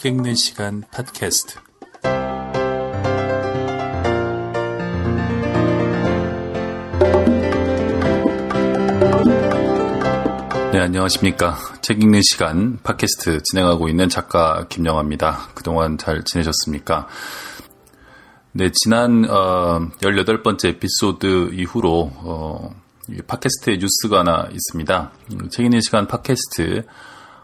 [0.00, 1.58] 책 읽는 시간 팟캐스트.
[10.72, 11.58] 네, 안녕하십니까.
[11.82, 15.50] 책 읽는 시간 팟캐스트 진행하고 있는 작가 김영아입니다.
[15.54, 17.06] 그동안 잘 지내셨습니까?
[18.52, 22.74] 네, 지난 어, 18번째 에피소드 이후로 어,
[23.26, 25.12] 팟캐스트에 뉴스가 하나 있습니다.
[25.50, 26.86] 책 읽는 시간 팟캐스트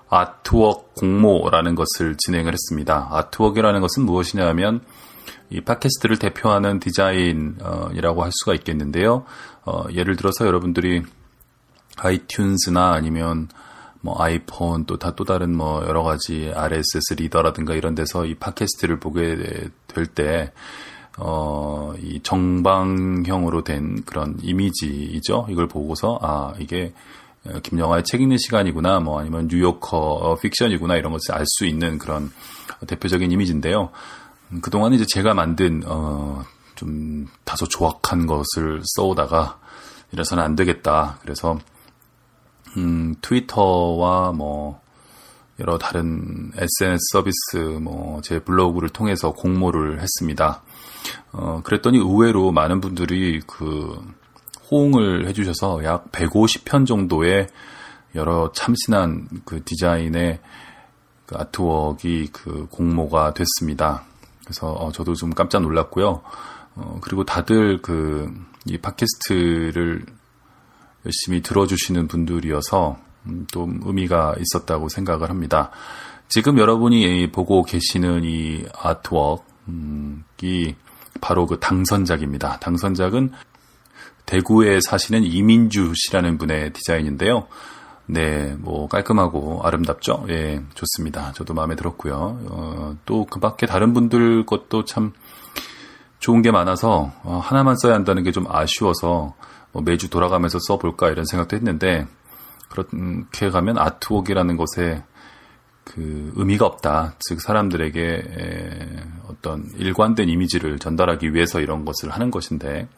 [0.08, 3.08] 아트웍 공모라는 것을 진행을 했습니다.
[3.10, 4.80] 아트웍이라는 것은 무엇이냐 하면
[5.50, 9.24] 이 팟캐스트를 대표하는 디자인이라고 할 수가 있겠는데요.
[9.64, 11.02] 어, 예를 들어서 여러분들이
[11.96, 13.48] 아이튠즈나 아니면
[14.00, 19.00] 뭐 아이폰 또 다 또 다른 뭐 여러 가지 RSS 리더라든가 이런 데서 이 팟캐스트를
[19.00, 19.36] 보게
[19.88, 20.52] 될 때,
[21.18, 25.46] 어, 이 정방형으로 된 그런 이미지이죠.
[25.50, 27.25] 이걸 보고서, 아, 이게 어,
[27.62, 32.30] 김영하의 책 읽는 시간이구나, 뭐 아니면 뉴요커 어, 픽션이구나 이런 것을 알 수 있는 그런
[32.86, 33.90] 대표적인 이미지인데요.
[34.52, 36.42] 음, 그동안 이제 제가 만든 어,
[36.74, 39.58] 좀 다소 조악한 것을 써오다가
[40.12, 41.18] 이래서는 안 되겠다.
[41.22, 41.58] 그래서
[42.76, 44.80] 음, 트위터와 뭐
[45.58, 50.62] 여러 다른 SNS 서비스 뭐 제 블로그를 통해서 공모를 했습니다.
[51.32, 53.98] 어, 그랬더니 의외로 많은 분들이 그
[54.70, 57.48] 호응을 해주셔서 약 150편 정도의
[58.14, 60.40] 여러 참신한 그 디자인의
[61.26, 64.04] 그 아트웍이 그 공모가 됐습니다.
[64.44, 66.22] 그래서 어, 저도 좀 깜짝 놀랐고요.
[66.76, 68.32] 어, 그리고 다들 그
[68.68, 70.04] 이 팟캐스트를
[71.04, 75.70] 열심히 들어주시는 분들이어서 음, 또 의미가 있었다고 생각을 합니다.
[76.28, 80.74] 지금 여러분이 보고 계시는 이 아트웍이
[81.20, 82.58] 바로 그 당선작입니다.
[82.58, 83.30] 당선작은
[84.26, 87.46] 대구에 사시는 이민주 씨라는 분의 디자인인데요.
[88.06, 90.26] 네, 뭐 깔끔하고 아름답죠.
[90.28, 91.32] 예, 좋습니다.
[91.32, 92.14] 저도 마음에 들었고요.
[92.50, 95.12] 어, 또 그 밖에 다른 분들 것도 참
[96.18, 99.34] 좋은 게 많아서 어, 하나만 써야 한다는 게 좀 아쉬워서
[99.72, 102.06] 뭐 매주 돌아가면서 써볼까 이런 생각도 했는데
[102.70, 105.04] 그렇게 가면 아트웍이라는 것에
[105.84, 107.14] 그 의미가 없다.
[107.20, 112.88] 즉 사람들에게 에, 어떤 일관된 이미지를 전달하기 위해서 이런 것을 하는 것인데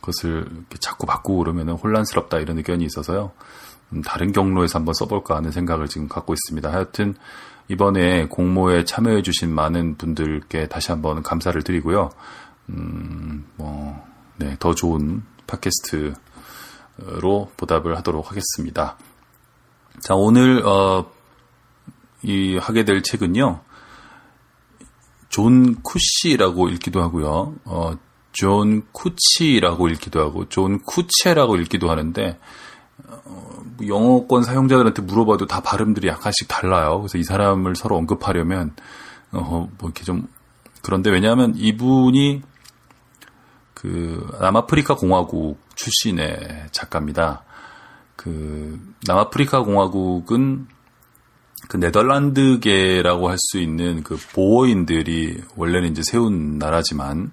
[0.00, 0.46] 그것을
[0.80, 3.32] 자꾸 바꾸고 그러면 혼란스럽다 이런 의견이 있어서요.
[3.92, 6.70] 음, 다른 경로에서 한번 써볼까 하는 생각을 지금 갖고 있습니다.
[6.72, 7.14] 하여튼
[7.68, 12.10] 이번에 공모에 참여해주신 많은 분들께 다시 한번 감사를 드리고요.
[12.70, 14.04] 음, 뭐,
[14.36, 16.16] 네, 더 좋은 팟캐스트로
[17.56, 18.96] 보답을 하도록 하겠습니다.
[20.00, 21.10] 자, 오늘, 어,
[22.22, 23.60] 이 하게 될 책은요,
[25.28, 27.92] 존 쿠시라고 읽기도 하고요, 어,
[28.32, 32.38] 존 쿠치라고 읽기도 하고 존 쿠체라고 읽기도 하는데
[33.08, 37.00] 어, 뭐 영어권 사용자들한테 물어봐도 다 발음들이 약간씩 달라요.
[37.00, 38.74] 그래서 이 사람을 서로 언급하려면
[39.32, 40.28] 어, 뭐 이렇게 좀
[40.82, 42.42] 그런데 왜냐하면 이분이
[43.74, 47.44] 그 남아프리카 공화국 출신의 작가입니다.
[48.16, 50.68] 그 남아프리카 공화국은
[51.68, 57.30] 그 네덜란드계라고 할 수 있는 그 보어인들이 원래는 이제 세운 나라지만 뭐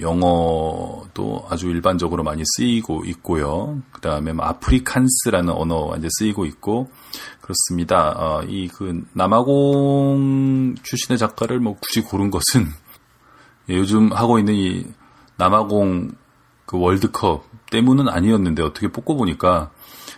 [0.00, 3.80] 영어도 아주 일반적으로 많이 쓰이고 있고요.
[3.92, 6.90] 그 다음에 뭐 아프리칸스라는 언어가 이제 쓰이고 있고
[7.40, 8.14] 그렇습니다.
[8.16, 12.66] 어, 이그 남아공 출신의 작가를 뭐 굳이 고른 것은
[13.70, 14.84] 예, 요즘 하고 있는 이
[15.36, 16.12] 남아공
[16.66, 19.70] 그 월드컵 때문은 아니었는데 어떻게 뽑고 보니까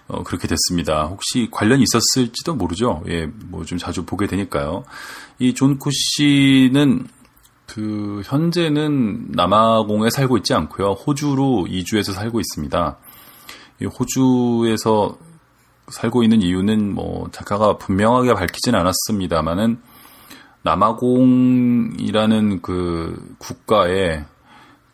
[0.08, 1.04] 어, 그렇게 됐습니다.
[1.04, 3.02] 혹시 관련이 있었을지도 모르죠.
[3.08, 4.84] 예, 뭐 좀 자주 보게 되니까요.
[5.38, 7.06] 이 존쿠 씨는
[7.72, 10.90] 그 현재는 남아공에 살고 있지 않고요.
[10.92, 12.98] 호주로 이주해서 살고 있습니다.
[13.98, 15.16] 호주에서
[15.88, 19.80] 살고 있는 이유는 뭐 작가가 분명하게 밝히진 않았습니다만은
[20.64, 24.26] 남아공이라는 그 국가의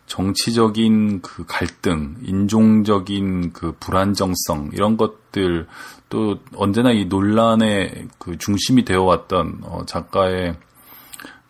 [0.07, 5.67] 정치적인 그 갈등, 인종적인 그 불안정성 이런 것들
[6.09, 10.57] 또 언제나 이 논란의 그 중심이 되어 왔던 어 작가의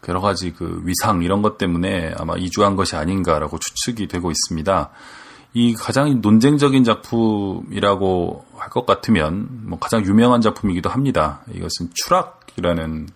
[0.07, 4.91] 여러 가지 그 위상 이런 것 때문에 아마 이주한 것이 아닌가라고 추측이 되고 있습니다.
[5.55, 11.41] 이 가장 논쟁적인 작품이라고 할 것 같으면 뭐 가장 유명한 작품이기도 합니다.
[11.53, 13.09] 이것은 추락이라는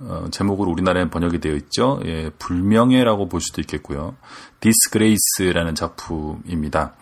[0.00, 2.00] 어, 제목으로 우리나라에 번역이 되어 있죠.
[2.04, 4.16] 예, 불명예라고 볼 수도 있겠고요.
[4.60, 6.94] Disgrace라는 작품입니다.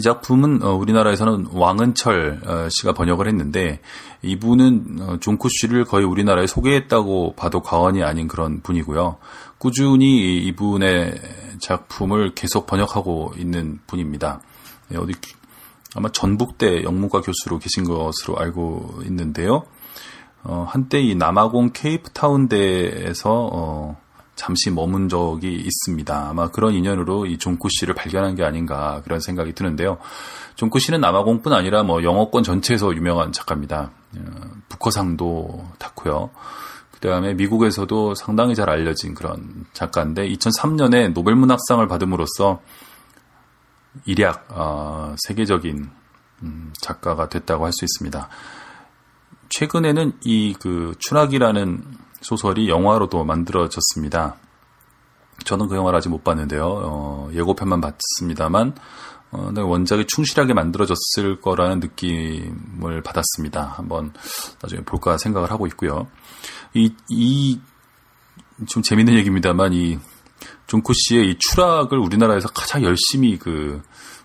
[0.00, 3.80] 이 작품은 어, 우리나라에서는 왕은철 어, 씨가 번역을 했는데
[4.22, 9.18] 이분은 어, 존쿠 씨를 거의 우리나라에 소개했다고 봐도 과언이 아닌 그런 분이고요.
[9.58, 11.20] 꾸준히 이분의
[11.60, 14.40] 작품을 계속 번역하고 있는 분입니다.
[14.88, 15.12] 네, 어디
[15.94, 19.64] 아마 전북대 영문과 교수로 계신 것으로 알고 있는데요.
[20.44, 24.00] 어, 한때 이 남아공 케이프타운대에서 어,
[24.36, 26.28] 잠시 머문 적이 있습니다.
[26.30, 29.98] 아마 그런 인연으로 이 종쿠 씨를 발견한 게 아닌가 그런 생각이 드는데요.
[30.56, 33.90] 종쿠 씨는 남아공뿐 아니라 뭐 영어권 전체에서 유명한 작가입니다.
[34.16, 34.20] 어,
[34.68, 36.30] 부커상도 탔고요.
[36.90, 42.60] 그 다음에 미국에서도 상당히 잘 알려진 그런 작가인데 2003년에 노벨문학상을 받음으로써
[44.06, 45.90] 일약 어, 세계적인
[46.42, 48.28] 음, 작가가 됐다고 할 수 있습니다.
[49.50, 51.84] 최근에는 이 그 추락이라는
[52.20, 54.36] 소설이 영화로도 만들어졌습니다.
[55.44, 56.64] 저는 그 영화를 아직 못 봤는데요.
[56.66, 58.74] 어, 예고편만 봤습니다만
[59.32, 63.74] 어, 네, 원작이 충실하게 만들어졌을 거라는 느낌을 받았습니다.
[63.76, 64.12] 한번
[64.60, 66.08] 나중에 볼까 생각을 하고 있고요.
[66.74, 67.60] 이, 이,
[68.66, 69.98] 좀 재밌는 얘기입니다만, 이,
[70.66, 73.82] 존쿠 씨의 이 추락을 우리나라에서 가장 열심히 그,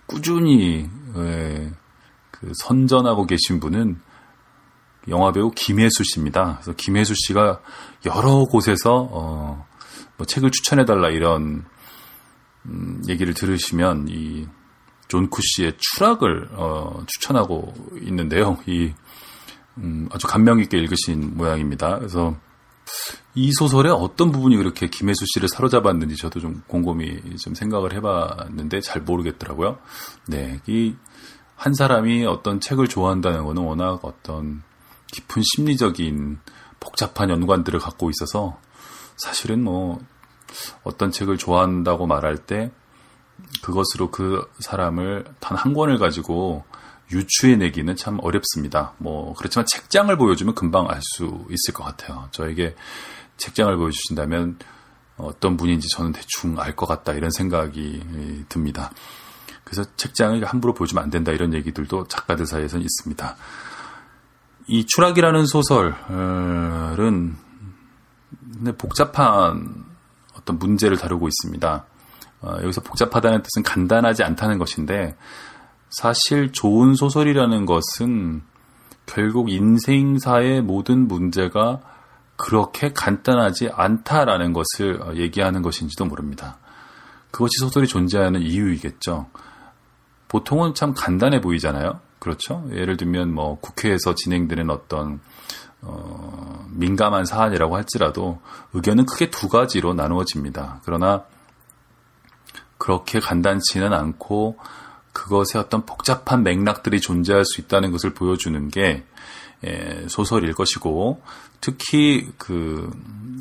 [0.07, 1.71] 꾸준히, 예,
[2.31, 4.00] 그 선전하고 계신 분은
[5.07, 6.60] 영화배우 김혜수 씨입니다.
[6.62, 7.62] 그래서 김혜수 씨가
[8.06, 9.66] 여러 곳에서, 어,
[10.18, 11.66] 뭐 책을 추천해달라 이런,
[12.66, 14.48] 음, 얘기를 들으시면 이,
[15.07, 18.57] 존쿠 씨의 추락을, 어, 추천하고 있는데요.
[18.66, 18.94] 이,
[19.78, 22.00] 음, 아주 감명 있게 읽으신 모양입니다.
[22.00, 22.36] 그래서
[23.36, 29.02] 이 소설의 어떤 부분이 그렇게 김혜수 씨를 사로잡았는지 저도 좀 곰곰이 좀 생각을 해봤는데 잘
[29.02, 29.78] 모르겠더라고요.
[30.28, 30.96] 네, 이
[31.56, 34.62] 한 사람이 어떤 책을 좋아한다는 것은 워낙 어떤
[35.15, 36.39] 깊은 심리적인
[36.81, 38.59] 복잡한 연관들을 갖고 있어서
[39.15, 40.00] 사실은 뭐
[40.83, 42.69] 어떤 책을 좋아한다고 말할 때
[43.62, 46.65] 그것으로 그 사람을 단 한 권을 가지고
[47.12, 48.94] 유추해내기는 참 어렵습니다.
[48.97, 52.27] 뭐 그렇지만 책장을 보여주면 금방 알 수 있을 것 같아요.
[52.31, 52.75] 저에게
[53.38, 54.59] 책장을 보여주신다면
[55.18, 58.91] 어떤 분인지 저는 대충 알 것 같다 이런 생각이 듭니다.
[59.63, 63.38] 그래서 책장을 함부로 보여주면 안 된다 이런 얘기들도 작가들 사이에서는 있습니다.
[64.67, 67.35] 이 추락이라는 소설은
[68.77, 69.85] 복잡한
[70.38, 71.85] 어떤 문제를 다루고 있습니다.
[72.41, 75.15] 어, 여기서 복잡하다는 뜻은 간단하지 않다는 것인데
[75.89, 78.41] 사실 좋은 소설이라는 것은
[79.06, 81.81] 결국 인생사의 모든 문제가
[82.38, 86.57] 그렇게 간단하지 않다라는 것을 어, 얘기하는 것인지도 모릅니다.
[87.31, 89.27] 그것이 소설이 존재하는 이유이겠죠.
[90.27, 92.00] 보통은 참 간단해 보이잖아요.
[92.25, 92.68] 그렇죠?
[92.72, 95.19] 예를 들면 뭐 국회에서 진행되는 어떤
[95.83, 98.42] 어, 민감한 사안이라고 할지라도
[98.74, 100.81] 의견은 크게 두 가지로 나누어집니다.
[100.86, 101.25] 그러나
[102.80, 104.57] 그렇게 간단치는 않고
[105.15, 109.03] 그것의 어떤 복잡한 맥락들이 존재할 수 있다는 것을 보여주는 게
[109.65, 111.21] 예, 소설일 것이고
[111.62, 112.91] 특히 그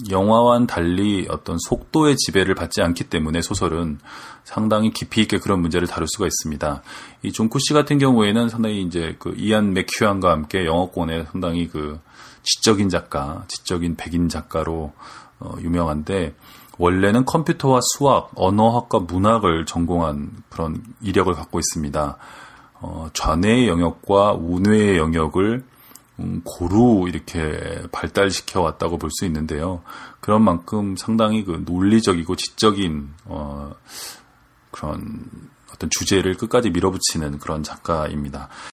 [0.09, 3.99] 영화와는 달리 어떤 속도의 지배를 받지 않기 때문에 소설은
[4.45, 6.83] 상당히 깊이 있게 그런 문제를 다룰 수가 있습니다.
[7.25, 11.99] 이 존쿠 씨 같은 경우에는 상당히 이제 그 이안 맥큐안과 함께 영어권에 상당히 그
[12.45, 14.93] 지적인 작가, 지적인 백인 작가로
[15.41, 16.35] 어, 유명한데
[16.79, 22.17] 원래는 컴퓨터와 수학, 언어학과 문학을 전공한 그런 이력을 갖고 있습니다.
[22.81, 25.65] 어, 좌뇌의 영역과 우뇌의 영역을
[26.21, 29.83] 음, 고루 이렇게 발달시켜 왔다고 볼 수 있는데요.
[30.21, 33.73] 그런 만큼 상당히 그 논리적이고 지적인 어,
[34.71, 35.25] 그런
[35.73, 38.49] 어떤 주제를 끝까지 밀어붙이는 그런 작가입니다.